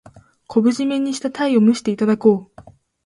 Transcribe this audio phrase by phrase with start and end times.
[0.47, 2.63] 昆布じめにしたタイを蒸していただこう。